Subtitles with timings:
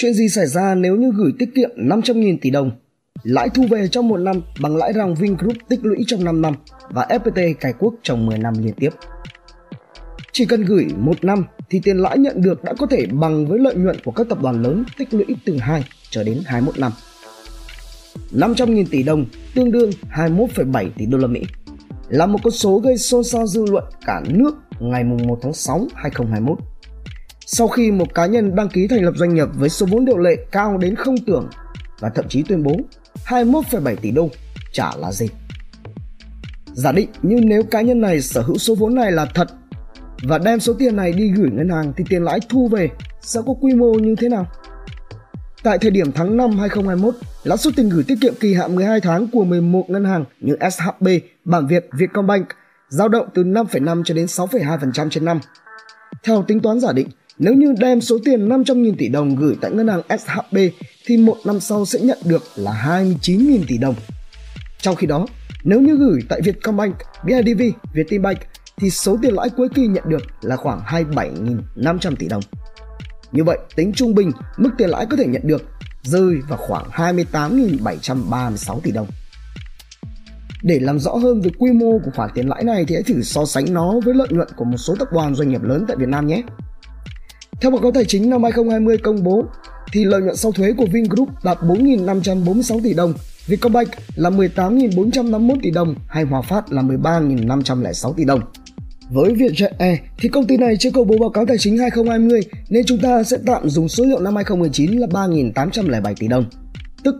[0.00, 2.70] Chuyện gì xảy ra nếu như gửi tiết kiệm 500.000 tỷ đồng,
[3.22, 6.54] lãi thu về trong một năm bằng lãi ròng Vingroup tích lũy trong 5 năm
[6.90, 8.90] và FPT cải quốc trong 10 năm liên tiếp?
[10.32, 13.58] Chỉ cần gửi một năm thì tiền lãi nhận được đã có thể bằng với
[13.58, 16.92] lợi nhuận của các tập đoàn lớn tích lũy từ 2 cho đến 21 năm.
[18.32, 21.42] 500.000 tỷ đồng tương đương 21,7 tỷ đô la Mỹ
[22.08, 25.86] là một con số gây xôn xao dư luận cả nước ngày 1 tháng 6
[25.94, 26.58] 2021.
[27.50, 30.18] Sau khi một cá nhân đăng ký thành lập doanh nghiệp với số vốn điều
[30.18, 31.48] lệ cao đến không tưởng
[32.00, 32.76] và thậm chí tuyên bố
[33.26, 34.28] 21,7 tỷ đô
[34.72, 35.26] chả là gì.
[36.72, 39.48] Giả định như nếu cá nhân này sở hữu số vốn này là thật
[40.22, 43.40] và đem số tiền này đi gửi ngân hàng thì tiền lãi thu về sẽ
[43.46, 44.46] có quy mô như thế nào?
[45.62, 49.00] Tại thời điểm tháng 5 2021, lãi suất tiền gửi tiết kiệm kỳ hạn 12
[49.00, 51.08] tháng của 11 ngân hàng như SHB,
[51.44, 52.48] Bản Việt, Vietcombank
[52.88, 55.40] dao động từ 5,5 cho đến 6,2% trên năm.
[56.22, 57.08] Theo tính toán giả định,
[57.38, 60.58] nếu như đem số tiền 500.000 tỷ đồng gửi tại ngân hàng SHB
[61.06, 63.94] thì một năm sau sẽ nhận được là 29.000 tỷ đồng.
[64.80, 65.26] Trong khi đó,
[65.64, 68.38] nếu như gửi tại Vietcombank, BIDV, Vietinbank
[68.76, 72.42] thì số tiền lãi cuối kỳ nhận được là khoảng 27.500 tỷ đồng.
[73.32, 75.62] Như vậy, tính trung bình, mức tiền lãi có thể nhận được
[76.02, 79.06] rơi vào khoảng 28.736 tỷ đồng.
[80.62, 83.22] Để làm rõ hơn về quy mô của khoản tiền lãi này thì hãy thử
[83.22, 85.96] so sánh nó với lợi nhuận của một số tập đoàn doanh nghiệp lớn tại
[85.96, 86.42] Việt Nam nhé.
[87.60, 89.44] Theo báo cáo tài chính năm 2020 công bố,
[89.92, 93.14] thì lợi nhuận sau thuế của Vingroup đạt 4.546 tỷ đồng,
[93.46, 98.40] Vietcombank là 18.451 tỷ đồng hay Hòa Phát là 13.506 tỷ đồng.
[99.10, 102.40] Với Vietjet Air thì công ty này chưa công bố báo cáo tài chính 2020
[102.68, 106.44] nên chúng ta sẽ tạm dùng số liệu năm 2019 là 3.807 tỷ đồng.
[107.04, 107.14] Tức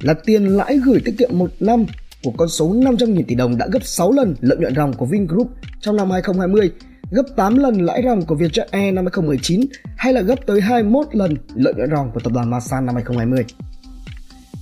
[0.00, 1.84] là tiền lãi gửi tiết kiệm một năm
[2.22, 5.50] của con số 500.000 tỷ đồng đã gấp 6 lần lợi nhuận ròng của Vingroup
[5.80, 6.70] trong năm 2020,
[7.10, 9.60] gấp 8 lần lãi ròng của Vietjet Air năm 2019
[9.96, 13.44] hay là gấp tới 21 lần lợi nhuận ròng của tập đoàn Masan năm 2020.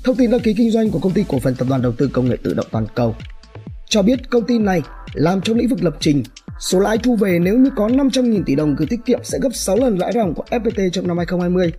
[0.05, 2.11] Thông tin đăng ký kinh doanh của công ty cổ phần tập đoàn đầu tư
[2.13, 3.15] công nghệ tự động toàn cầu
[3.89, 4.83] cho biết công ty này
[5.15, 6.23] làm trong lĩnh vực lập trình
[6.61, 9.49] Số lãi thu về nếu như có 500.000 tỷ đồng gửi tiết kiệm sẽ gấp
[9.53, 11.73] 6 lần lãi ròng của FPT trong năm 2020.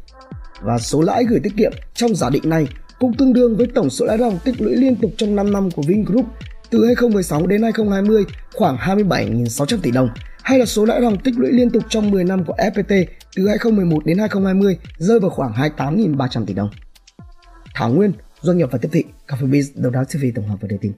[0.61, 2.67] Và số lãi gửi tiết kiệm trong giả định này
[2.99, 5.71] cũng tương đương với tổng số lãi ròng tích lũy liên tục trong 5 năm
[5.71, 6.25] của Vingroup
[6.69, 10.09] từ 2016 đến 2020 khoảng 27.600 tỷ đồng
[10.49, 13.05] hay là số lãi ròng tích lũy liên tục trong 10 năm của FPT
[13.35, 16.69] từ 2011 đến 2020 rơi vào khoảng 28.300 tỷ đồng.
[17.73, 18.11] Thảo Nguyên,
[18.41, 20.91] doanh nghiệp và tiếp thị, Coffee Biz, đầu đáo TV tổng hợp và đưa tin.